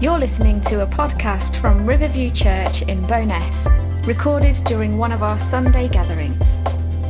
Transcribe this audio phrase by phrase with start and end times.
[0.00, 3.66] You're listening to a podcast from Riverview Church in Bowness,
[4.06, 6.40] recorded during one of our Sunday gatherings.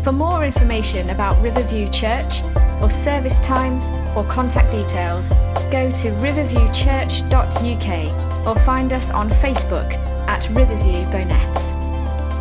[0.03, 2.43] For more information about Riverview Church,
[2.81, 3.85] or service times,
[4.17, 5.29] or contact details,
[5.71, 9.93] go to riverviewchurch.uk or find us on Facebook
[10.27, 11.59] at Riverview Bowness.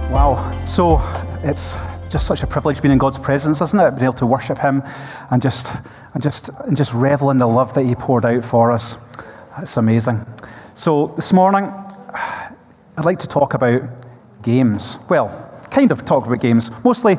[0.10, 1.02] Wow, so
[1.44, 1.76] it's
[2.10, 3.92] just such a privilege being in God's presence, isn't it?
[3.96, 4.82] Being able to worship Him
[5.30, 5.76] and just
[6.14, 8.96] and just and just revel in the love that He poured out for us.
[9.60, 10.24] It's amazing.
[10.76, 13.82] So this morning, I'd like to talk about
[14.44, 15.00] games.
[15.10, 15.30] Well,
[15.72, 16.70] kind of talk about games.
[16.84, 17.18] Mostly,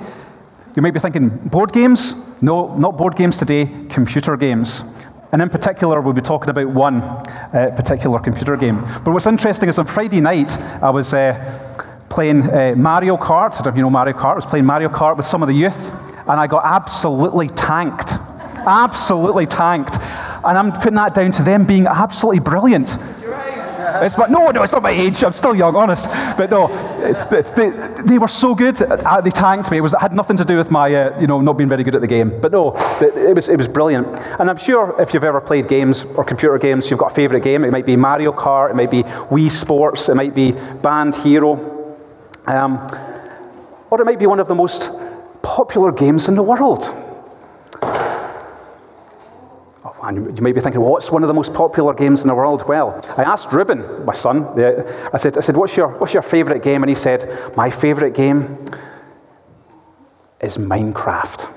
[0.76, 2.14] you might be thinking board games.
[2.40, 3.66] No, not board games today.
[3.88, 4.84] Computer games.
[5.32, 8.82] And in particular, we'll be talking about one uh, particular computer game.
[9.04, 10.50] But what's interesting is on Friday night,
[10.82, 11.14] I was.
[11.14, 11.64] Uh,
[12.08, 13.52] playing uh, Mario Kart.
[13.52, 14.32] I don't know if you know Mario Kart.
[14.32, 18.14] I was playing Mario Kart with some of the youth, and I got absolutely tanked.
[18.66, 19.98] absolutely tanked.
[20.48, 22.96] And I'm putting that down to them being absolutely brilliant.
[24.00, 25.22] It's, but no, no, it's not my age.
[25.24, 26.08] I'm still young, honest.
[26.36, 26.68] But no,
[27.56, 27.70] they,
[28.02, 28.80] they were so good.
[28.80, 29.78] Uh, they tanked me.
[29.78, 31.82] It, was, it had nothing to do with my, uh, you know, not being very
[31.84, 32.40] good at the game.
[32.40, 34.06] But no, it was, it was brilliant.
[34.38, 37.42] And I'm sure if you've ever played games or computer games, you've got a favourite
[37.42, 37.64] game.
[37.64, 38.70] It might be Mario Kart.
[38.70, 40.08] It might be Wii Sports.
[40.08, 41.96] It might be Band Hero.
[42.46, 42.78] Um,
[43.90, 44.90] or it might be one of the most
[45.42, 46.84] popular games in the world.
[49.84, 52.34] Oh, and you may be thinking, what's one of the most popular games in the
[52.34, 52.66] world?
[52.66, 56.62] Well, I asked Ruben, my son, I said, I said what's, your, what's your favourite
[56.62, 56.82] game?
[56.82, 58.64] And he said, My favourite game
[60.40, 61.52] is Minecraft.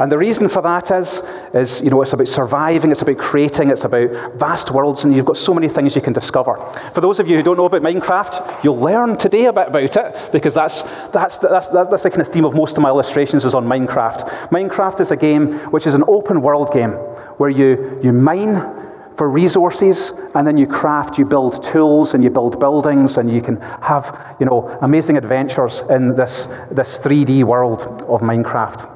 [0.00, 3.70] And the reason for that is, is, you know, it's about surviving, it's about creating,
[3.70, 6.56] it's about vast worlds, and you've got so many things you can discover.
[6.94, 9.96] For those of you who don't know about Minecraft, you'll learn today a bit about
[9.96, 12.88] it, because that's, that's, that's, that's, that's the kind of theme of most of my
[12.88, 14.28] illustrations is on Minecraft.
[14.48, 16.92] Minecraft is a game which is an open world game,
[17.38, 18.80] where you, you mine
[19.16, 23.40] for resources, and then you craft, you build tools, and you build buildings, and you
[23.40, 28.93] can have, you know, amazing adventures in this, this 3D world of Minecraft.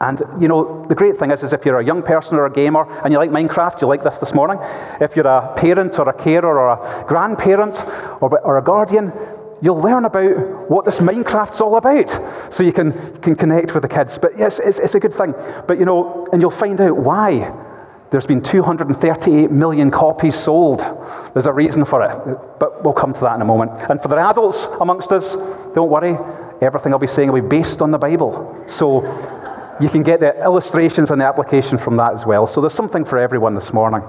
[0.00, 2.52] And you know, the great thing is, is if you're a young person or a
[2.52, 4.58] gamer and you like Minecraft, you like this this morning.
[5.00, 7.76] If you're a parent or a carer or a grandparent
[8.22, 9.12] or, or a guardian,
[9.60, 12.08] you'll learn about what this Minecraft's all about.
[12.52, 14.16] So you can, can connect with the kids.
[14.16, 15.34] But yes, it's, it's a good thing.
[15.68, 17.66] But you know, and you'll find out why.
[18.10, 20.80] There's been 238 million copies sold.
[21.32, 22.58] There's a reason for it.
[22.58, 23.72] But we'll come to that in a moment.
[23.88, 25.36] And for the adults amongst us,
[25.74, 26.18] don't worry.
[26.60, 28.64] Everything I'll be saying will be based on the Bible.
[28.66, 29.02] So
[29.80, 32.46] you can get the illustrations and the application from that as well.
[32.46, 34.02] So there's something for everyone this morning.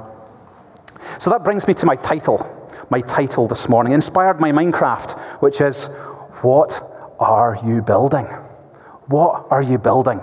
[1.20, 2.58] So that brings me to my title.
[2.90, 5.86] My title this morning, inspired by Minecraft, which is
[6.42, 8.28] What Are You Building?
[9.08, 10.22] What are you building?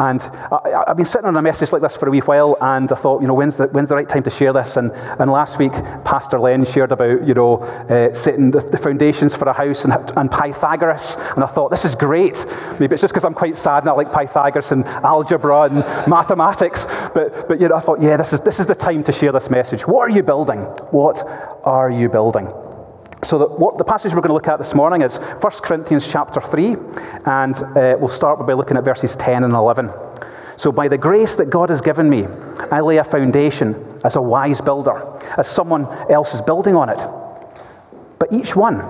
[0.00, 2.90] And I, have been sitting on a message like this for a wee while, and
[2.90, 4.78] I thought, you know, when's the, when's the right time to share this?
[4.78, 5.72] And, and last week,
[6.04, 9.92] Pastor Len shared about, you know, uh, setting the, the, foundations for a house and,
[10.16, 11.16] and Pythagoras.
[11.34, 12.46] And I thought, this is great.
[12.80, 16.86] Maybe it's just because I'm quite sad and I like Pythagoras and algebra and mathematics.
[17.12, 19.32] But, but you know, I thought, yeah, this is, this is the time to share
[19.32, 19.86] this message.
[19.86, 20.60] What are you building?
[20.92, 21.18] What
[21.62, 22.50] are you building?
[23.22, 26.08] So the, what, the passage we're going to look at this morning is 1 Corinthians
[26.08, 26.76] chapter 3,
[27.26, 29.90] and uh, we'll start by looking at verses 10 and 11.
[30.56, 32.26] So by the grace that God has given me,
[32.70, 37.06] I lay a foundation as a wise builder, as someone else is building on it.
[38.18, 38.82] But each one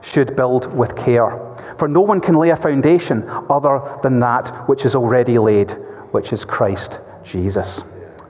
[0.00, 1.38] should build with care,
[1.78, 5.72] for no one can lay a foundation other than that which is already laid,
[6.12, 7.82] which is Christ Jesus.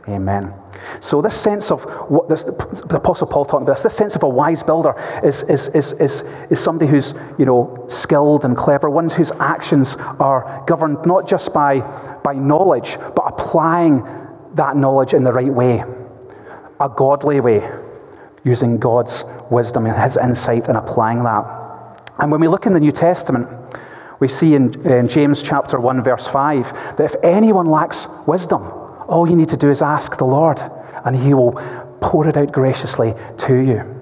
[0.08, 0.54] Amen.
[1.00, 4.22] So this sense of what this, the Apostle Paul talking about this, this sense of
[4.22, 4.94] a wise builder
[5.24, 9.96] is, is, is, is, is somebody who's you know, skilled and clever, ones whose actions
[10.20, 11.80] are governed not just by,
[12.22, 14.06] by knowledge, but applying
[14.54, 15.82] that knowledge in the right way,
[16.78, 17.68] a godly way,
[18.44, 22.12] using God's wisdom and his insight and applying that.
[22.20, 23.48] And when we look in the New Testament,
[24.20, 29.28] we see in, in James chapter 1, verse 5, that if anyone lacks wisdom, all
[29.28, 30.60] you need to do is ask the Lord,
[31.04, 31.52] and He will
[32.00, 33.92] pour it out graciously to you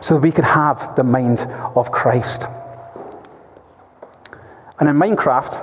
[0.00, 1.40] so we can have the mind
[1.74, 2.46] of Christ.
[4.80, 5.56] And in Minecraft,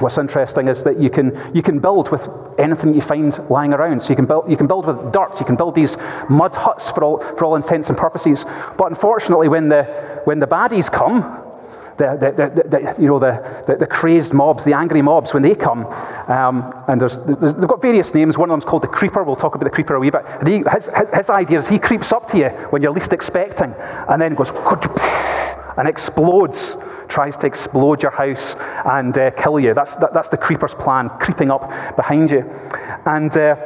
[0.00, 2.28] what's interesting is that you can, you can build with
[2.58, 4.00] anything you find lying around.
[4.00, 5.98] So you can build, you can build with dirt, you can build these
[6.28, 8.46] mud huts for all, for all intents and purposes.
[8.78, 9.84] But unfortunately, when the,
[10.24, 11.49] when the baddies come,
[12.08, 15.86] the, the, the, you know, the, the, crazed mobs, the angry mobs, when they come,
[16.28, 18.38] um, and there's, there's, they've got various names.
[18.38, 19.22] One of them's called the creeper.
[19.22, 20.24] We'll talk about the creeper a wee bit.
[20.26, 23.12] And he, his, his, his idea is he creeps up to you when you're least
[23.12, 24.50] expecting, and then goes
[25.76, 26.76] and explodes,
[27.08, 29.74] tries to explode your house and uh, kill you.
[29.74, 32.50] That's, that, that's the creeper's plan, creeping up behind you.
[33.06, 33.56] And uh,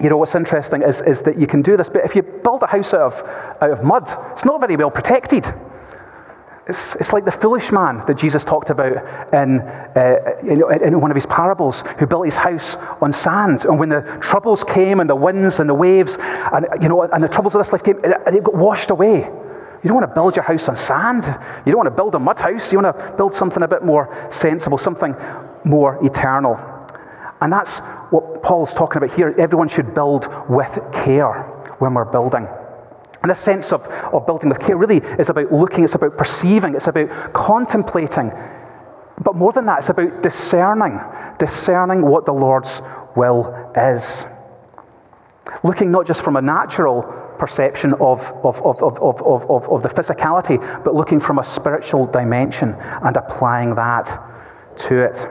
[0.00, 2.62] you know, what's interesting is, is that you can do this, but if you build
[2.62, 3.22] a house out of,
[3.60, 5.52] out of mud, it's not very well protected.
[6.66, 8.92] It's, it's like the foolish man that Jesus talked about
[9.34, 13.66] in, uh, in, in, one of his parables, who built his house on sand.
[13.66, 17.22] And when the troubles came, and the winds and the waves, and, you know, and
[17.22, 19.18] the troubles of this life came, it got washed away.
[19.18, 21.24] You don't want to build your house on sand.
[21.66, 22.72] You don't want to build a mud house.
[22.72, 25.14] You want to build something a bit more sensible, something
[25.64, 26.58] more eternal.
[27.42, 29.34] And that's what Paul's talking about here.
[29.36, 31.42] Everyone should build with care
[31.78, 32.48] when we're building.
[33.24, 36.74] And this sense of, of building with care really is about looking, it's about perceiving,
[36.74, 38.30] it's about contemplating.
[39.18, 41.00] But more than that, it's about discerning,
[41.38, 42.82] discerning what the Lord's
[43.16, 44.26] will is.
[45.62, 47.00] Looking not just from a natural
[47.38, 52.04] perception of, of, of, of, of, of, of the physicality, but looking from a spiritual
[52.04, 54.20] dimension and applying that
[54.80, 55.26] to it.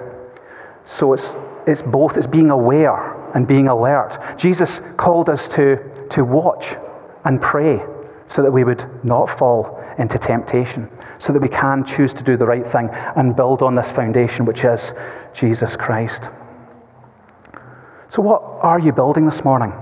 [0.85, 1.35] So it's,
[1.67, 4.17] it's both, it's being aware and being alert.
[4.35, 6.75] Jesus called us to, to watch
[7.23, 7.83] and pray
[8.27, 10.89] so that we would not fall into temptation,
[11.19, 14.45] so that we can choose to do the right thing and build on this foundation,
[14.45, 14.93] which is
[15.33, 16.29] Jesus Christ.
[18.09, 19.73] So, what are you building this morning?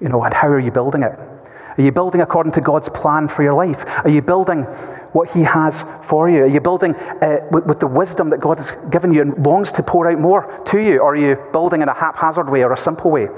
[0.00, 1.12] You know, and how are you building it?
[1.12, 3.84] Are you building according to God's plan for your life?
[4.04, 4.66] Are you building
[5.12, 6.42] what He has for you?
[6.44, 9.72] Are you building uh, with, with, the wisdom that God has given you and longs
[9.72, 10.98] to pour out more to you?
[10.98, 13.28] Or are you building in a haphazard way or a simple way?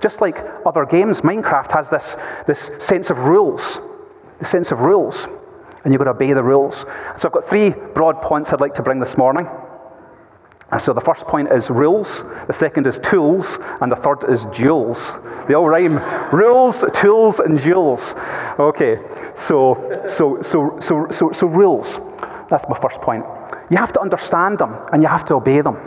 [0.00, 3.78] Just like other games, Minecraft has this, this sense of rules,
[4.38, 5.26] the sense of rules,
[5.84, 6.84] and you've got to obey the rules.
[7.16, 9.48] So I've got three broad points I'd like to bring this morning.
[10.80, 15.14] So the first point is rules, the second is tools, and the third is jewels.
[15.46, 15.98] They all rhyme.
[16.34, 18.14] rules, tools, and jewels.
[18.58, 18.98] Okay,
[19.36, 22.00] so, so, so, so, so, so rules.
[22.48, 23.24] That's my first point.
[23.70, 25.78] You have to understand them and you have to obey them.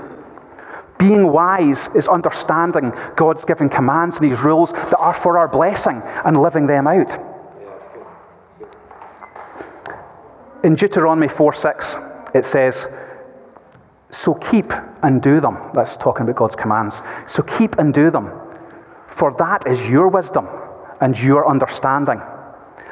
[0.98, 6.02] Being wise is understanding God's given commands and His rules that are for our blessing
[6.24, 7.18] and living them out.
[10.64, 11.98] In Deuteronomy 4 6,
[12.34, 12.88] it says,
[14.12, 14.74] So keep
[15.04, 15.58] and do them.
[15.74, 17.02] That's talking about God's commands.
[17.28, 18.32] So keep and do them,
[19.08, 20.48] for that is your wisdom
[21.02, 22.22] and your understanding.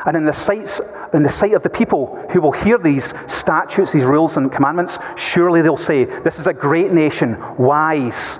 [0.06, 0.80] And in the, sights,
[1.14, 5.00] in the sight of the people who will hear these statutes, these rules and commandments,
[5.16, 8.40] surely they'll say, This is a great nation, wise,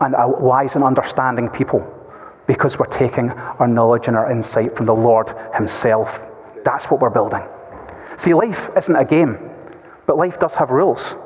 [0.00, 1.84] and a wise and understanding people,
[2.46, 6.20] because we're taking our knowledge and our insight from the Lord Himself.
[6.64, 7.42] That's what we're building.
[8.16, 9.50] See, life isn't a game,
[10.06, 11.16] but life does have rules.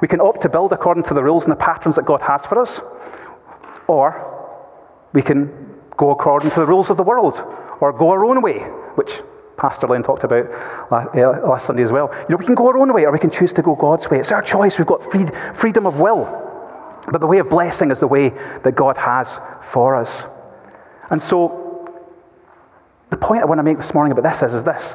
[0.00, 2.46] We can opt to build according to the rules and the patterns that God has
[2.46, 2.80] for us,
[3.86, 4.34] or
[5.12, 7.42] we can go according to the rules of the world
[7.80, 8.60] or go our own way,
[8.94, 9.20] which
[9.56, 10.46] Pastor Lynn talked about
[10.92, 12.10] uh, last Sunday as well.
[12.20, 14.08] You know, we can go our own way or we can choose to go God's
[14.08, 14.20] way.
[14.20, 14.78] It's our choice.
[14.78, 16.44] We've got freedom of will.
[17.10, 18.28] But the way of blessing is the way
[18.62, 20.24] that God has for us.
[21.10, 21.64] And so,
[23.10, 24.94] the point I want to make this morning about this is, is this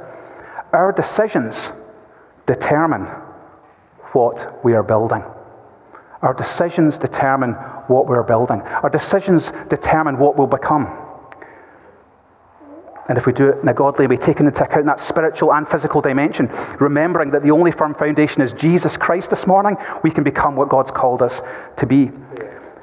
[0.71, 1.71] our decisions
[2.45, 3.07] determine
[4.13, 5.23] what we are building.
[6.21, 7.53] Our decisions determine
[7.87, 8.61] what we're building.
[8.61, 10.87] Our decisions determine what we'll become.
[13.09, 15.67] And if we do it in a godly way, taking into account that spiritual and
[15.67, 16.49] physical dimension,
[16.79, 20.69] remembering that the only firm foundation is Jesus Christ this morning, we can become what
[20.69, 21.41] God's called us
[21.75, 22.11] to be.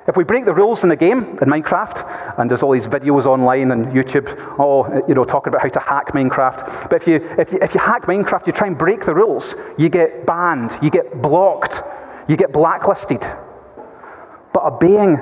[0.09, 3.27] If we break the rules in the game, in Minecraft, and there's all these videos
[3.27, 6.89] online and YouTube, oh, you know, talking about how to hack Minecraft.
[6.89, 9.55] But if you, if you, if you hack Minecraft, you try and break the rules,
[9.77, 11.83] you get banned, you get blocked,
[12.29, 13.21] you get blacklisted.
[14.53, 15.19] But obeying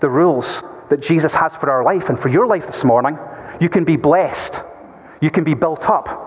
[0.00, 3.18] the rules that Jesus has for our life and for your life this morning,
[3.60, 4.60] you can be blessed.
[5.20, 6.26] You can be built up.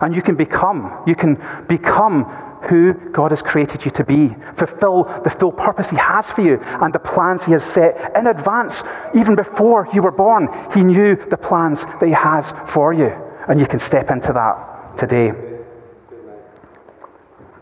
[0.00, 1.02] And you can become.
[1.06, 4.34] You can become who God has created you to be.
[4.54, 8.26] Fulfill the full purpose He has for you and the plans He has set in
[8.26, 8.82] advance.
[9.14, 13.10] Even before you were born, He knew the plans that He has for you.
[13.48, 15.32] And you can step into that today.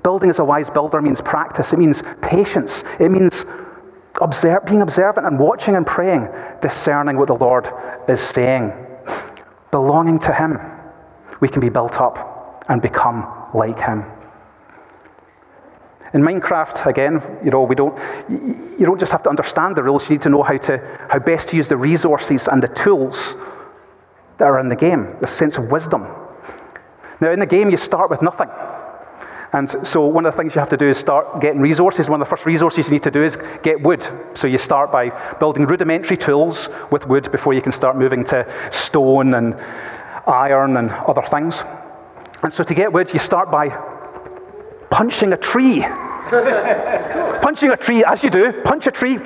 [0.03, 3.45] Building as a wise builder means practice, it means patience, it means
[4.21, 6.29] observe, being observant and watching and praying,
[6.63, 7.69] discerning what the Lord
[8.09, 8.73] is saying.
[9.71, 10.59] Belonging to Him,
[11.41, 14.05] we can be built up and become like Him.
[16.13, 17.97] In Minecraft, again, you know, we don't,
[18.29, 21.21] you don't just have to understand the rules, you need to know how, to, how
[21.21, 23.37] best to use the resources and the tools
[24.39, 26.07] that are in the game, the sense of wisdom.
[27.21, 28.49] Now, in the game, you start with nothing.
[29.53, 32.09] And so, one of the things you have to do is start getting resources.
[32.09, 34.07] One of the first resources you need to do is get wood.
[34.35, 38.47] So, you start by building rudimentary tools with wood before you can start moving to
[38.71, 39.55] stone and
[40.27, 41.65] iron and other things.
[42.43, 43.69] And so, to get wood, you start by
[44.91, 45.81] punching a tree.
[47.43, 49.19] punching a tree, as you do, punch a tree.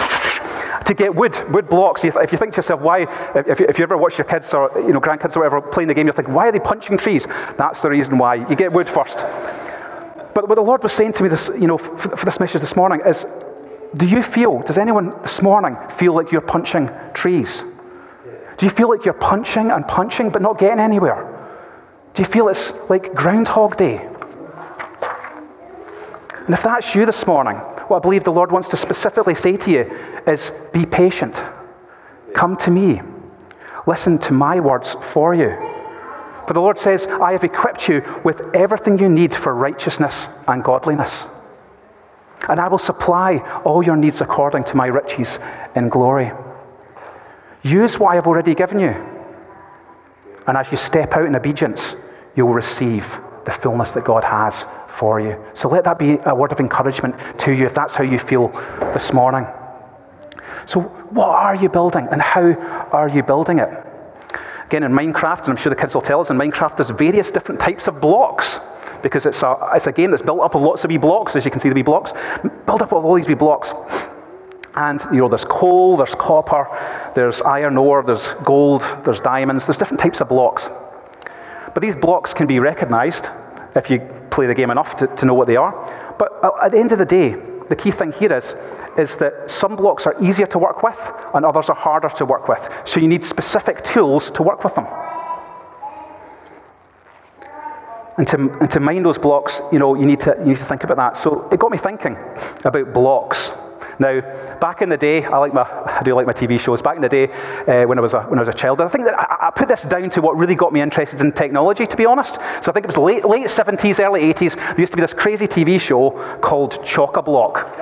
[0.84, 2.04] to get wood, wood blocks.
[2.04, 4.70] If you think to yourself, why, if you, if you ever watch your kids or
[4.76, 7.26] you know, grandkids or whatever playing the game, you think, why are they punching trees?
[7.56, 8.34] That's the reason why.
[8.34, 9.18] You get wood first.
[10.34, 12.60] But what the Lord was saying to me this, you know, for, for this message
[12.60, 13.24] this morning is,
[13.96, 17.62] do you feel, does anyone this morning feel like you're punching trees?
[18.56, 21.30] Do you feel like you're punching and punching but not getting anywhere?
[22.14, 24.08] Do you feel it's like Groundhog Day?
[26.46, 29.56] And if that's you this morning, what I believe the Lord wants to specifically say
[29.56, 31.40] to you is be patient.
[32.34, 33.00] Come to me.
[33.86, 35.50] Listen to my words for you.
[36.46, 40.62] For the Lord says, I have equipped you with everything you need for righteousness and
[40.62, 41.26] godliness.
[42.48, 45.38] And I will supply all your needs according to my riches
[45.74, 46.30] in glory.
[47.62, 48.94] Use what I have already given you.
[50.46, 51.96] And as you step out in obedience,
[52.36, 55.42] you'll receive the fullness that God has for you.
[55.54, 58.48] So let that be a word of encouragement to you if that's how you feel
[58.92, 59.46] this morning.
[60.66, 62.52] So, what are you building and how
[62.92, 63.68] are you building it?
[64.66, 67.30] Again, in Minecraft, and I'm sure the kids will tell us, in Minecraft, there's various
[67.30, 68.60] different types of blocks
[69.02, 71.44] because it's a, it's a game that's built up of lots of wee blocks, as
[71.44, 72.12] you can see the wee blocks,
[72.64, 73.72] built up all these wee blocks.
[74.76, 76.66] And you know, there's coal, there's copper,
[77.14, 80.68] there's iron ore, there's gold, there's diamonds, there's different types of blocks.
[81.74, 83.28] But these blocks can be recognized
[83.76, 83.98] if you
[84.34, 85.72] play the game enough to, to know what they are.
[86.18, 87.36] But uh, at the end of the day,
[87.68, 88.54] the key thing here is,
[88.98, 90.98] is that some blocks are easier to work with
[91.34, 92.68] and others are harder to work with.
[92.84, 94.86] So you need specific tools to work with them.
[98.16, 100.64] And to, and to mine those blocks, you know, you need, to, you need to
[100.64, 101.16] think about that.
[101.16, 102.16] So it got me thinking
[102.64, 103.50] about blocks.
[103.98, 104.20] Now,
[104.60, 106.82] back in the day, I, like my, I do like my TV shows.
[106.82, 108.88] Back in the day, uh, when, I was a, when I was a child, I
[108.88, 111.86] think that I, I, put this down to what really got me interested in technology,
[111.86, 112.34] to be honest.
[112.34, 115.14] So I think it was late, late 70s, early 80s, there used to be this
[115.14, 116.10] crazy TV show
[116.40, 117.76] called Chock-A-Block.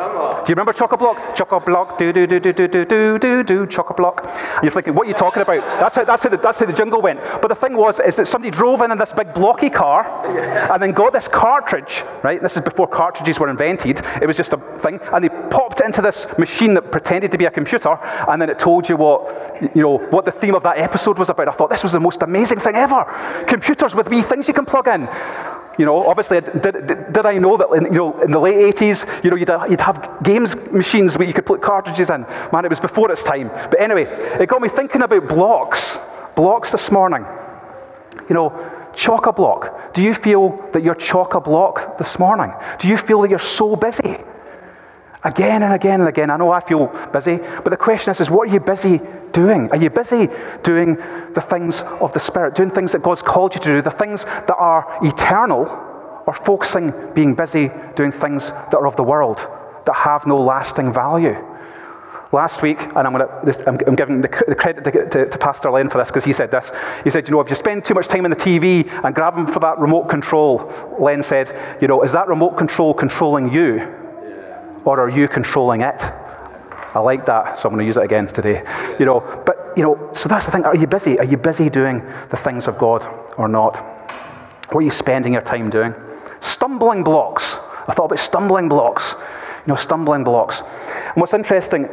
[0.45, 1.37] Do you remember Chock-A-Block?
[1.37, 4.29] Chocka Block, do-do-do-do-do-do-do-do, Chock-A-Block.
[4.63, 5.61] You're thinking, what are you talking about?
[5.81, 7.21] That's how, that's, how the, that's how the jungle went.
[7.41, 10.05] But the thing was, is that somebody drove in in this big blocky car
[10.73, 12.43] and then got this cartridge, right?
[12.43, 14.05] This is before cartridges were invented.
[14.21, 15.01] It was just a thing.
[15.13, 18.59] And they popped into this machine that pretended to be a computer, and then it
[18.59, 21.49] told you what, you know, what the theme of that episode was about.
[21.49, 23.05] I thought this was the most amazing thing ever.
[23.49, 25.09] Computers with wee things you can plug in.
[25.79, 28.77] You know, obviously, did, did, did I know that in, you know, in the late
[28.77, 32.27] 80s, you know, you'd, you'd have games machines where you could put cartridges in.
[32.53, 33.49] Man, it was before its time.
[33.49, 34.05] But anyway,
[34.39, 35.99] it got me thinking about blocks.
[36.35, 37.25] Blocks this morning.
[38.29, 39.95] You know, chock a block.
[39.95, 42.53] Do you feel that you're chock a block this morning?
[42.79, 44.19] Do you feel that you're so busy?
[45.25, 46.31] Again and again and again.
[46.31, 49.01] I know I feel busy, but the question is, is what are you busy
[49.31, 49.71] doing?
[49.71, 50.29] Are you busy
[50.65, 50.97] doing
[51.35, 54.25] the things of the Spirit, doing things that God's called you to do, the things
[54.25, 55.67] that are eternal,
[56.27, 59.39] or focusing, being busy doing things that are of the world,
[59.87, 61.37] that have no lasting value?
[62.33, 65.39] Last week, and I'm, gonna, this, I'm, I'm giving the, the credit to, to, to,
[65.39, 66.73] Pastor Len for this because he said this.
[67.05, 69.37] He said, You know, if you spend too much time on the TV and grab
[69.37, 74.02] him for that remote control, Len said, You know, is that remote control controlling you?
[74.85, 76.03] Or are you controlling it?
[76.95, 78.63] I like that, so I'm going to use it again today.
[78.99, 80.65] You know, but you know, so that's the thing.
[80.65, 81.19] Are you busy?
[81.19, 83.07] Are you busy doing the things of God
[83.39, 83.77] or not?
[84.71, 85.95] What are you spending your time doing?
[86.41, 87.57] Stumbling blocks.
[87.89, 89.15] I thought about stumbling blocks.
[89.67, 90.61] You know, stumbling blocks.
[90.61, 91.89] And what's interesting,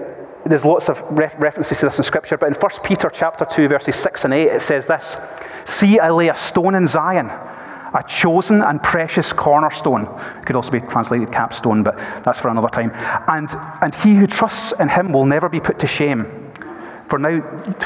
[0.46, 3.68] there's lots of ref- references to this in Scripture, but in 1 Peter chapter 2,
[3.68, 5.18] verses 6 and 8, it says this
[5.66, 7.30] See, I lay a stone in Zion
[7.94, 10.04] a chosen and precious cornerstone.
[10.40, 12.92] It could also be translated capstone, but that's for another time.
[13.28, 13.50] And,
[13.82, 16.52] and he who trusts in him will never be put to shame.
[17.10, 17.40] For now,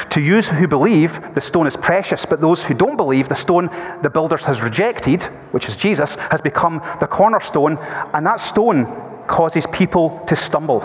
[0.10, 3.69] to you who believe, the stone is precious, but those who don't believe, the stone
[4.01, 7.77] the builders has rejected, which is Jesus, has become the cornerstone,
[8.13, 8.86] and that stone
[9.27, 10.81] causes people to stumble.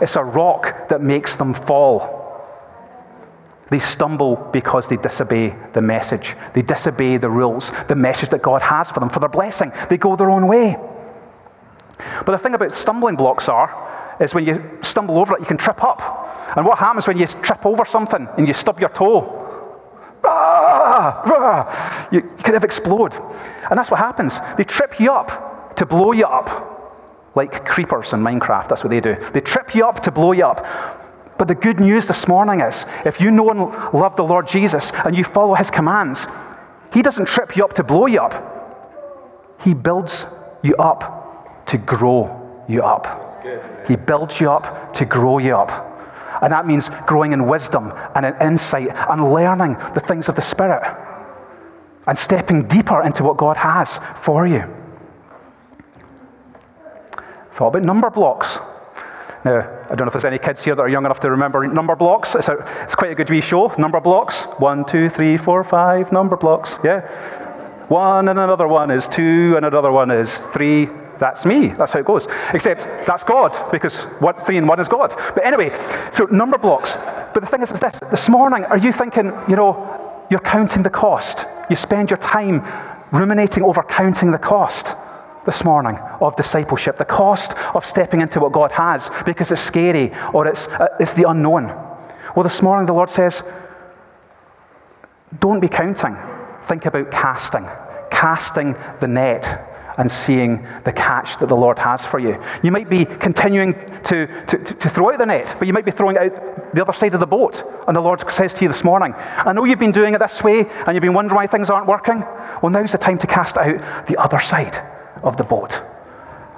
[0.00, 2.21] It's a rock that makes them fall.
[3.72, 6.36] They stumble because they disobey the message.
[6.52, 9.72] They disobey the rules, the message that God has for them, for their blessing.
[9.88, 10.76] They go their own way.
[11.96, 13.70] But the thing about stumbling blocks are,
[14.20, 16.54] is when you stumble over it, you can trip up.
[16.54, 19.38] And what happens when you trip over something and you stub your toe?
[20.22, 23.14] Rah, rah, you, you kind of explode.
[23.70, 24.38] And that's what happens.
[24.58, 28.68] They trip you up to blow you up, like creepers in Minecraft.
[28.68, 29.16] That's what they do.
[29.32, 30.62] They trip you up to blow you up.
[31.38, 33.60] But the good news this morning is if you know and
[33.94, 36.26] love the Lord Jesus and you follow his commands,
[36.92, 40.26] he doesn't trip you up to blow you up, he builds
[40.62, 43.38] you up to grow you up.
[43.88, 45.88] He builds you up to grow you up.
[46.42, 50.42] And that means growing in wisdom and in insight and learning the things of the
[50.42, 50.82] Spirit
[52.06, 54.64] and stepping deeper into what God has for you.
[57.52, 58.64] Thought about Numberblocks.
[59.44, 61.68] Now, I don't know if there's any kids here that are young enough to remember
[61.68, 62.34] Numberblocks.
[62.34, 63.68] It's, a, it's quite a good wee show.
[63.68, 64.58] Numberblocks.
[64.58, 66.82] One, two, three, four, five Numberblocks.
[66.82, 67.00] Yeah.
[67.88, 70.88] One and another one is two, and another one is three.
[71.18, 71.68] That's me.
[71.68, 72.26] That's how it goes.
[72.54, 75.12] Except that's God, because what three and one is God.
[75.34, 75.68] But anyway,
[76.10, 76.94] so Numberblocks.
[77.34, 80.82] But the thing is, is this this morning, are you thinking, you know, you're counting
[80.82, 81.44] the cost?
[81.68, 82.64] You spend your time
[83.12, 84.94] ruminating over counting the cost
[85.44, 90.12] this morning of discipleship, the cost of stepping into what God has because it's scary
[90.32, 91.66] or it's, uh, it's the unknown.
[92.36, 93.42] Well, this morning the Lord says,
[95.38, 96.16] don't be counting.
[96.64, 97.68] Think about casting,
[98.10, 99.68] casting the net
[99.98, 102.42] and seeing the catch that the Lord has for you.
[102.62, 105.90] You might be continuing to, to, to, throw out the net, but you might be
[105.90, 107.62] throwing out the other side of the boat.
[107.86, 110.42] And the Lord says to you this morning, I know you've been doing it this
[110.42, 112.20] way and you've been wondering why things aren't working.
[112.62, 114.82] Well, now's the time to cast out the other side
[115.22, 115.82] of the boat.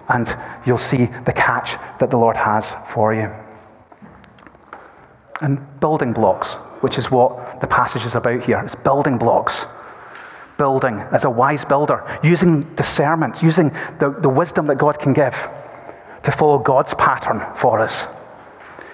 [0.08, 0.34] And
[0.66, 3.32] you'll see the catch that the Lord has for you.
[5.40, 8.58] And building blocks, which is what the passage is about here.
[8.60, 9.66] It's building blocks.
[10.58, 15.34] Building as a wise builder, using discernment, using the, the wisdom that God can give
[16.22, 18.06] to follow God's pattern for us.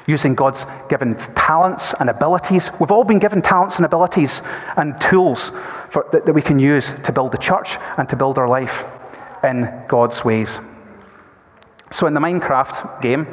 [0.06, 2.70] Using God's given talents and abilities.
[2.80, 4.40] We've all been given talents and abilities
[4.76, 5.50] and tools
[5.90, 8.84] for, that, that we can use to build the church and to build our life
[9.44, 10.58] in God's ways.
[11.90, 13.26] So, in the Minecraft game,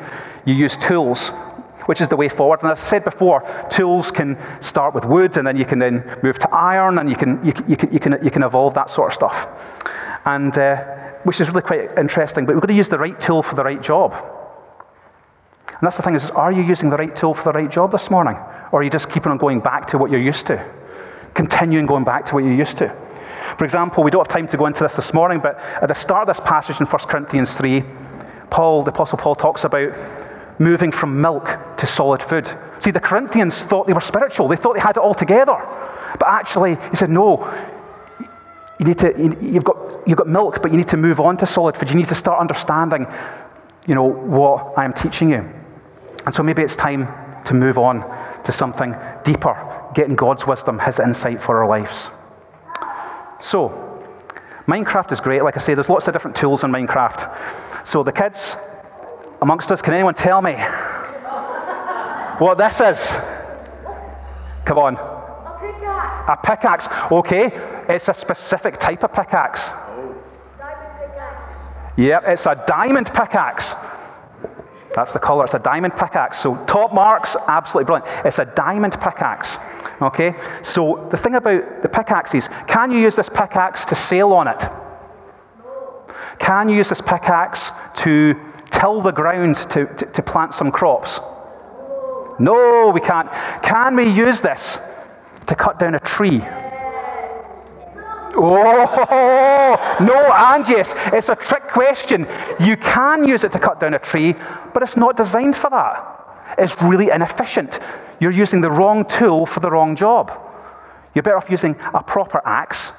[0.45, 1.29] you use tools,
[1.85, 2.61] which is the way forward.
[2.63, 6.19] And as I said before, tools can start with wood, and then you can then
[6.23, 8.89] move to iron, and you can, you, you can, you can, you can evolve that
[8.89, 9.47] sort of stuff.
[10.25, 10.83] And uh,
[11.23, 12.45] which is really quite interesting.
[12.45, 14.13] But we've got to use the right tool for the right job.
[15.67, 17.91] And that's the thing is, are you using the right tool for the right job
[17.91, 18.35] this morning?
[18.71, 20.65] Or are you just keeping on going back to what you're used to?
[21.33, 22.95] Continuing going back to what you're used to?
[23.57, 25.95] For example, we don't have time to go into this this morning, but at the
[25.95, 27.83] start of this passage in 1 Corinthians 3,
[28.49, 29.93] Paul, the Apostle Paul, talks about
[30.59, 32.51] moving from milk to solid food.
[32.79, 35.57] See, the Corinthians thought they were spiritual, they thought they had it all together.
[36.19, 37.45] But actually, he said, no,
[38.79, 41.45] you need to, you've, got, you've got milk, but you need to move on to
[41.45, 41.89] solid food.
[41.89, 43.07] You need to start understanding,
[43.87, 45.49] you know, what I am teaching you.
[46.25, 47.07] And so maybe it's time
[47.45, 48.01] to move on
[48.43, 49.55] to something deeper,
[49.93, 52.09] getting God's wisdom, His insight for our lives.
[53.39, 54.03] So,
[54.67, 55.43] Minecraft is great.
[55.43, 57.87] Like I say, there's lots of different tools in Minecraft.
[57.87, 58.55] So, the kids
[59.41, 60.55] amongst us, can anyone tell me
[62.39, 63.11] what this is?
[64.65, 64.95] Come on.
[64.97, 66.27] A pickaxe.
[66.27, 66.87] A pickaxe.
[67.11, 67.51] Okay,
[67.87, 69.69] it's a specific type of pickaxe.
[69.69, 71.55] Diamond pickaxe.
[71.97, 73.75] Yep, it's a diamond pickaxe.
[74.93, 75.45] That's the color.
[75.45, 76.39] It's a diamond pickaxe.
[76.39, 78.25] So top marks, absolutely brilliant.
[78.25, 79.57] It's a diamond pickaxe.
[80.01, 80.35] Okay?
[80.63, 84.69] So the thing about the pickaxes, can you use this pickaxe to sail on it?
[86.39, 88.35] Can you use this pickaxe to
[88.71, 91.19] till the ground to, to, to plant some crops?
[92.39, 93.31] No, we can't.
[93.63, 94.77] Can we use this
[95.47, 96.41] to cut down a tree?
[98.39, 100.93] Oh, no, and yes.
[101.07, 102.27] It's a trick question.
[102.59, 104.35] You can use it to cut down a tree,
[104.73, 106.26] but it's not designed for that.
[106.57, 107.79] It's really inefficient.
[108.19, 110.31] You're using the wrong tool for the wrong job.
[111.13, 112.91] You're better off using a proper axe,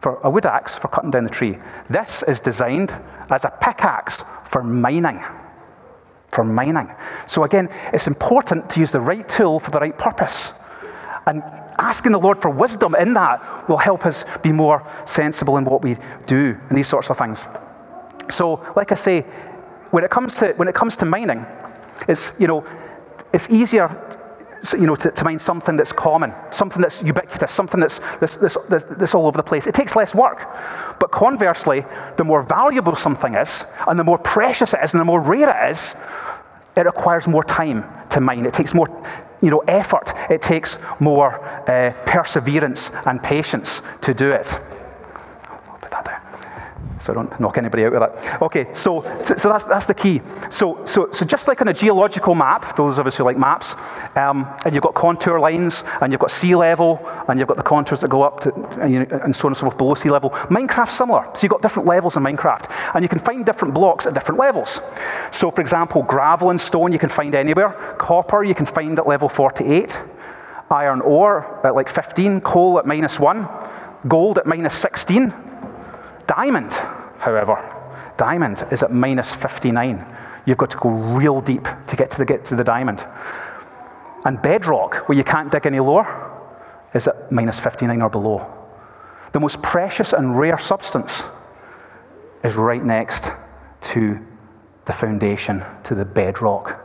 [0.00, 1.58] for a wood axe, for cutting down the tree.
[1.88, 2.94] This is designed
[3.30, 5.22] as a pickaxe for mining.
[6.28, 6.90] For mining.
[7.26, 10.52] So, again, it's important to use the right tool for the right purpose.
[11.26, 11.42] And
[11.78, 15.82] asking the Lord for wisdom in that will help us be more sensible in what
[15.82, 17.46] we do and these sorts of things.
[18.28, 19.22] So, like I say,
[19.90, 21.44] when it comes to, when it comes to mining,
[22.08, 22.64] it's, you know,
[23.32, 23.88] it's easier
[24.72, 29.26] you know, to, to mine something that's common, something that's ubiquitous, something that's, that's, all
[29.26, 29.66] over the place.
[29.66, 30.48] It takes less work.
[30.98, 31.84] But conversely,
[32.16, 35.50] the more valuable something is, and the more precious it is, and the more rare
[35.50, 35.94] it is,
[36.76, 38.44] it requires more time to mine.
[38.44, 38.88] It takes more
[39.40, 40.12] you know, effort.
[40.30, 44.48] It takes more uh, perseverance and patience to do it
[46.98, 48.42] so I don't knock anybody out with that.
[48.42, 50.20] Okay, so, so, that's, that's the key.
[50.50, 53.74] So, so, so just like on a geological map, those of us who like maps,
[54.16, 57.62] um, and you've got contour lines, and you've got sea level, and you've got the
[57.62, 60.10] contours that go up to, and, you and so on and so forth below sea
[60.10, 60.30] level.
[60.30, 61.28] Minecraft's similar.
[61.34, 64.38] So you've got different levels in Minecraft, and you can find different blocks at different
[64.38, 64.80] levels.
[65.32, 67.96] So, for example, gravel and stone you can find anywhere.
[67.98, 69.96] Copper you can find at level 48.
[70.70, 72.40] Iron ore at like 15.
[72.40, 73.48] Coal at minus 1.
[74.08, 75.32] Gold at minus 16
[76.26, 76.72] Diamond,
[77.18, 77.56] however,
[78.16, 80.04] diamond is at minus 59.
[80.44, 83.06] You've got to go real deep to get to the, get to the diamond.
[84.24, 86.32] And bedrock, where you can't dig any lower,
[86.94, 88.52] is at minus 59 or below.
[89.32, 91.22] The most precious and rare substance
[92.42, 93.30] is right next
[93.82, 94.18] to
[94.86, 96.82] the foundation, to the bedrock.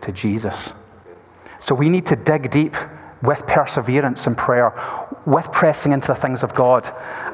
[0.00, 0.72] to Jesus.
[1.58, 2.74] So we need to dig deep
[3.22, 4.72] with perseverance and prayer,
[5.26, 6.90] with pressing into the things of God.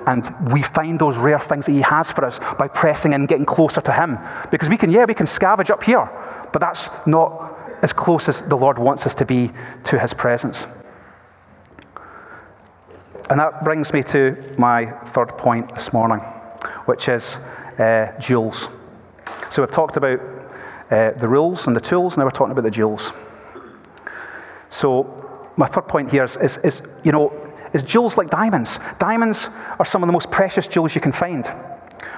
[0.07, 3.29] And we find those rare things that He has for us by pressing in, and
[3.29, 4.19] getting closer to Him.
[4.51, 6.09] Because we can, yeah, we can scavenge up here,
[6.53, 9.51] but that's not as close as the Lord wants us to be
[9.85, 10.67] to His presence.
[13.29, 16.21] And that brings me to my third point this morning,
[16.85, 17.37] which is
[17.79, 18.69] uh, jewels.
[19.51, 20.21] So we've talked about
[20.91, 23.13] uh, the rules and the tools, now we're talking about the jewels.
[24.69, 27.33] So my third point here is, is, is, you know,
[27.77, 28.81] is jewels like diamonds.
[28.99, 31.49] Diamonds are some of the most precious jewels you can find,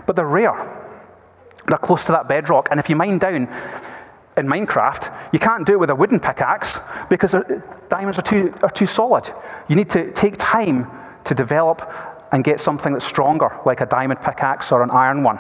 [0.07, 0.57] but they're rare.
[1.67, 3.49] They're close to that bedrock, and if you mine down
[4.39, 6.79] in Minecraft, you can't do it with a wooden pickaxe
[7.11, 7.35] because
[7.91, 9.31] diamonds are too, are too solid.
[9.69, 10.91] You need to take time
[11.25, 11.83] to develop
[12.33, 15.39] and get something that's stronger, like a diamond pickaxe or an iron one.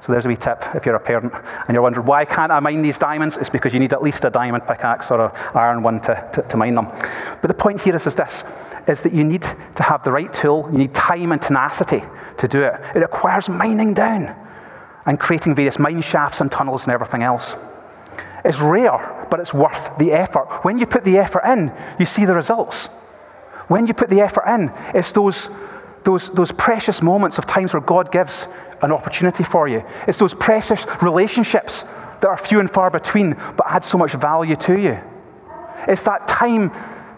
[0.00, 2.58] So there's a wee tip if you're a parent and you're wondering, why can't I
[2.58, 3.36] mine these diamonds?
[3.36, 6.42] It's because you need at least a diamond pickaxe or an iron one to, to,
[6.42, 6.86] to mine them.
[7.40, 8.42] But the point here is, is this,
[8.86, 12.02] is that you need to have the right tool, you need time and tenacity
[12.38, 12.80] to do it.
[12.94, 14.34] It requires mining down
[15.06, 17.56] and creating various mine shafts and tunnels and everything else.
[18.44, 20.64] It's rare, but it's worth the effort.
[20.64, 22.86] When you put the effort in, you see the results.
[23.68, 25.48] When you put the effort in, it's those,
[26.04, 28.48] those, those precious moments of times where God gives
[28.82, 29.84] an opportunity for you.
[30.08, 31.82] It's those precious relationships
[32.20, 34.98] that are few and far between, but add so much value to you.
[35.86, 36.72] It's that time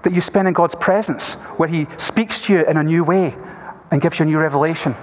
[0.05, 3.37] that you spend in God's presence where He speaks to you in a new way
[3.90, 4.95] and gives you a new revelation.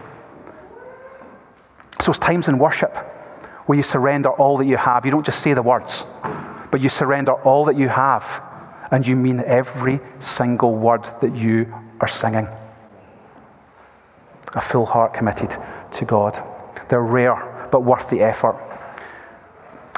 [1.99, 2.95] So it's times in worship
[3.65, 5.05] where you surrender all that you have.
[5.05, 6.05] You don't just say the words,
[6.71, 8.43] but you surrender all that you have
[8.91, 12.47] and you mean every single word that you are singing.
[14.55, 15.55] A full heart committed
[15.93, 16.43] to God.
[16.89, 18.59] They're rare, but worth the effort.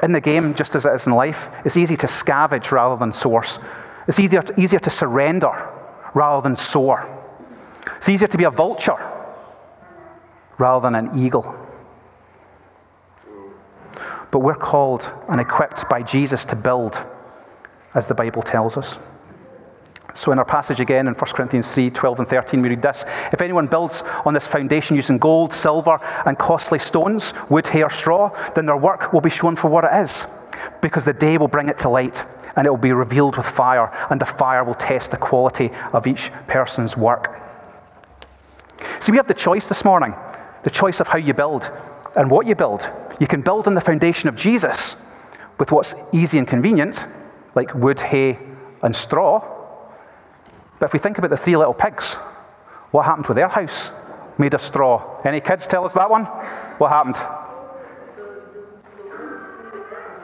[0.04, 3.12] In the game, just as it is in life, it's easy to scavenge rather than
[3.12, 3.58] source.
[4.08, 5.70] It's easier to, easier to surrender
[6.13, 7.08] rather than soar.
[7.98, 8.98] It's easier to be a vulture
[10.58, 11.56] rather than an eagle.
[14.32, 17.02] But we're called and equipped by Jesus to build,
[17.94, 18.98] as the Bible tells us.
[20.16, 23.04] So, in our passage again in 1 Corinthians 3 12 and 13, we read this
[23.32, 27.89] If anyone builds on this foundation using gold, silver, and costly stones, wood, hay, or
[27.89, 30.26] straw, then their work will be shown for what it is,
[30.82, 32.24] because the day will bring it to light,
[32.56, 36.08] and it will be revealed with fire, and the fire will test the quality of
[36.08, 37.39] each person's work.
[39.00, 40.13] See, we have the choice this morning
[40.63, 41.70] the choice of how you build
[42.16, 42.89] and what you build.
[43.20, 44.96] You can build on the foundation of Jesus
[45.60, 47.06] with what's easy and convenient,
[47.54, 48.39] like wood, hay,
[48.82, 49.42] and straw.
[50.80, 52.13] But if we think about the three little pigs,
[52.92, 53.92] what happened with their house
[54.38, 55.22] made of straw?
[55.26, 56.26] Any kids tell us that one?
[56.78, 57.42] What happened?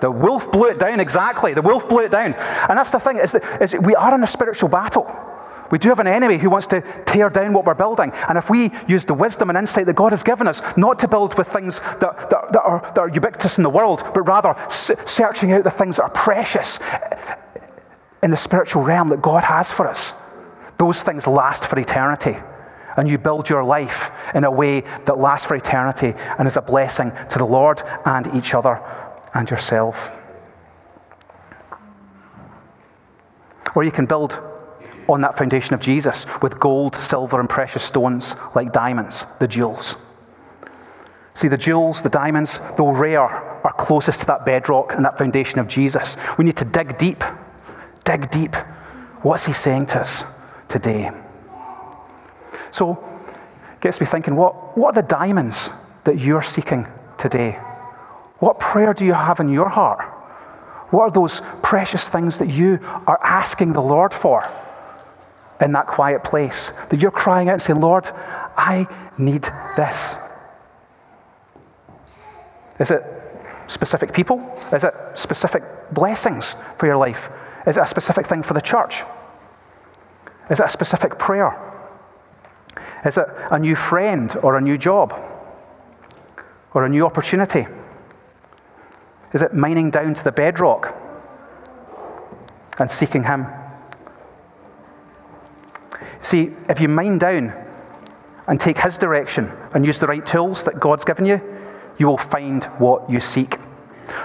[0.02, 1.54] The wolf blew it down, exactly.
[1.54, 2.34] The wolf blew it down.
[2.34, 5.08] And that's the thing, is, that, is we are in a spiritual battle.
[5.72, 8.12] We do have an enemy who wants to tear down what we're building.
[8.28, 11.08] And if we use the wisdom and insight that God has given us, not to
[11.08, 14.56] build with things that, that, that, are, that are ubiquitous in the world, but rather
[14.70, 16.80] searching out the things that are precious
[18.24, 20.14] in the spiritual realm that God has for us,
[20.78, 22.38] those things last for eternity.
[22.98, 26.62] And you build your life in a way that lasts for eternity and is a
[26.62, 28.82] blessing to the Lord and each other
[29.34, 30.12] and yourself.
[33.76, 34.40] Or you can build
[35.08, 39.96] on that foundation of Jesus with gold, silver, and precious stones like diamonds, the jewels.
[41.34, 45.60] See, the jewels, the diamonds, though rare, are closest to that bedrock and that foundation
[45.60, 46.18] of Jesus.
[46.38, 47.24] We need to dig deep.
[48.04, 48.56] Dig deep.
[49.22, 50.24] What's he saying to us
[50.68, 51.12] today?
[52.72, 53.04] So,
[53.82, 55.70] gets me thinking what, what are the diamonds
[56.04, 56.88] that you're seeking
[57.18, 57.60] today?
[58.40, 60.02] What prayer do you have in your heart?
[60.92, 64.44] What are those precious things that you are asking the Lord for?
[65.62, 68.06] in that quiet place, that you're crying out and saying, Lord,
[68.58, 69.44] I need
[69.76, 70.16] this.
[72.80, 73.04] Is it
[73.68, 74.40] specific people?
[74.72, 77.30] Is it specific blessings for your life?
[77.68, 79.04] Is it a specific thing for the church?
[80.50, 81.58] Is it a specific prayer?
[83.06, 85.14] Is it a new friend or a new job?
[86.74, 87.68] Or a new opportunity?
[89.34, 90.96] Is it mining down to the bedrock
[92.80, 93.46] and seeking Him?
[96.22, 97.54] See, if you mine down
[98.48, 101.42] and take His direction and use the right tools that God's given you,
[101.98, 103.58] you will find what you seek.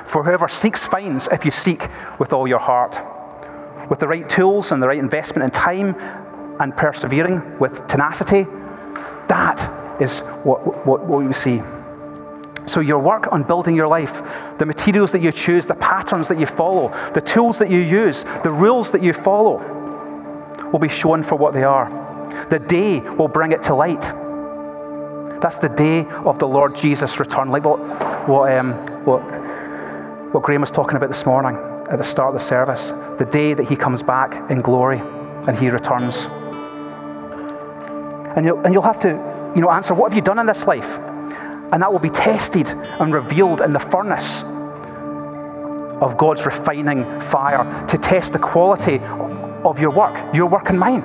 [0.07, 1.89] For whoever seeks finds if you seek
[2.19, 2.99] with all your heart.
[3.91, 5.95] With the right tools and the right investment in time
[6.61, 8.47] and persevering with tenacity,
[9.29, 11.63] that is what, what, what we see.
[12.67, 14.23] So, your work on building your life,
[14.59, 18.25] the materials that you choose, the patterns that you follow, the tools that you use,
[18.43, 19.59] the rules that you follow,
[20.73, 21.89] will be shown for what they are.
[22.51, 24.01] The day will bring it to light.
[25.41, 27.79] That's the day of the Lord Jesus' return, like what,
[28.27, 28.73] what, um,
[29.05, 29.21] what,
[30.33, 31.57] what Graham was talking about this morning
[31.91, 32.89] at the start of the service.
[33.19, 34.99] The day that he comes back in glory
[35.47, 36.27] and he returns.
[38.37, 40.67] And you'll, and you'll have to you know, answer, What have you done in this
[40.67, 40.99] life?
[41.73, 44.43] And that will be tested and revealed in the furnace
[46.03, 48.99] of God's refining fire to test the quality
[49.65, 51.03] of your work, your work and mine.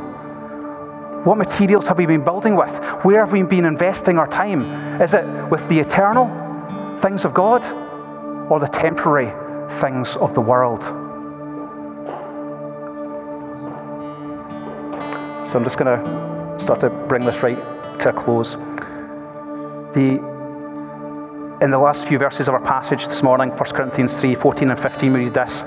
[1.23, 2.71] What materials have we been building with?
[3.03, 5.01] Where have we been investing our time?
[5.01, 6.27] Is it with the eternal
[6.97, 7.61] things of God
[8.49, 9.31] or the temporary
[9.79, 10.83] things of the world?
[15.49, 17.57] So I'm just going to start to bring this right
[18.01, 18.53] to a close.
[19.93, 20.19] The,
[21.61, 24.79] in the last few verses of our passage this morning, 1 Corinthians 3 14 and
[24.79, 25.61] 15, we read this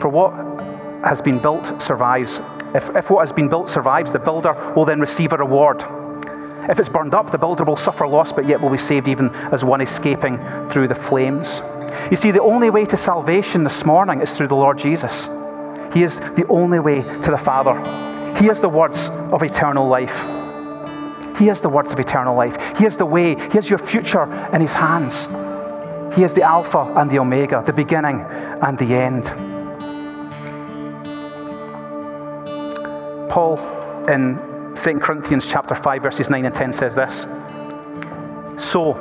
[0.00, 0.32] For what
[1.04, 2.40] has been built survives.
[2.74, 5.84] If, if what has been built survives, the builder will then receive a reward.
[6.68, 9.30] If it's burned up, the builder will suffer loss, but yet will be saved even
[9.52, 11.62] as one escaping through the flames.
[12.10, 15.28] You see, the only way to salvation this morning is through the Lord Jesus.
[15.94, 17.74] He is the only way to the Father.
[18.38, 20.37] He has the words of eternal life.
[21.38, 22.56] He has the words of eternal life.
[22.76, 23.36] He has the way.
[23.36, 25.26] He has your future in His hands.
[26.16, 29.24] He is the Alpha and the Omega, the beginning and the end.
[33.30, 33.58] Paul
[34.08, 37.24] in 2 Corinthians chapter 5 verses 9 and 10 says this.
[38.56, 38.94] So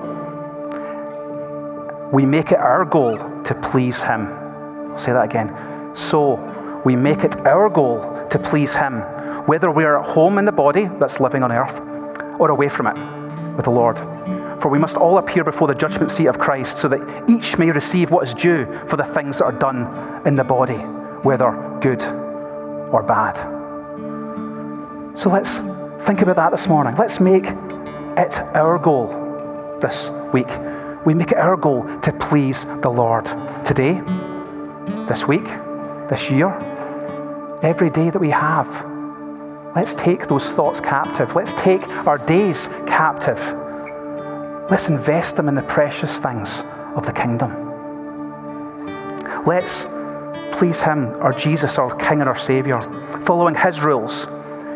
[2.14, 4.28] we make it our goal to please him.
[4.92, 5.96] I'll say that again.
[5.96, 6.36] So
[6.86, 9.02] we make it our goal to please him,
[9.48, 11.82] whether we are at home in the body that's living on earth
[12.40, 12.98] or away from it
[13.56, 13.98] with the Lord.
[14.62, 17.70] For we must all appear before the judgment seat of Christ so that each may
[17.70, 20.78] receive what is due for the things that are done in the body,
[21.24, 22.02] whether good
[22.92, 23.36] or bad.
[25.18, 25.58] So let's
[26.06, 26.96] think about that this morning.
[26.96, 29.08] Let's make it our goal
[29.82, 30.50] this week.
[31.06, 33.26] We make it our goal to please the Lord
[33.64, 34.02] today,
[35.08, 35.46] this week,
[36.10, 36.58] this year,
[37.62, 38.68] every day that we have.
[39.78, 41.36] Let's take those thoughts captive.
[41.36, 43.38] Let's take our days captive.
[44.72, 46.64] Let's invest them in the precious things
[46.96, 47.54] of the kingdom.
[49.46, 49.86] Let's
[50.58, 52.82] please Him, our Jesus, our King and our Saviour,
[53.24, 54.26] following His rules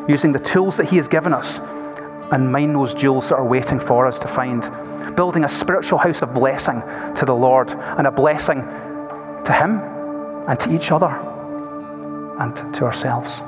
[0.07, 1.57] using the tools that He has given us,
[2.31, 4.61] and mine those jewels that are waiting for us to find.
[5.15, 6.79] Building a spiritual house of blessing
[7.15, 8.61] to the Lord and a blessing
[9.45, 9.79] to Him
[10.47, 11.09] and to each other
[12.39, 13.41] and to ourselves.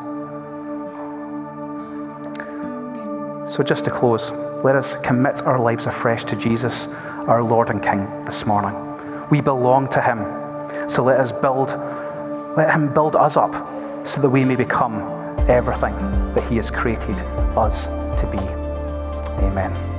[3.53, 4.31] So, just to close,
[4.63, 6.87] let us commit our lives afresh to Jesus,
[7.27, 8.73] our Lord and King, this morning.
[9.29, 10.89] We belong to Him.
[10.89, 11.69] So let us build,
[12.57, 13.53] let Him build us up
[14.07, 14.97] so that we may become
[15.47, 15.93] everything
[16.33, 17.15] that He has created
[17.55, 18.39] us to be.
[19.45, 19.92] Amen.